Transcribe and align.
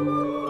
Música 0.00 0.49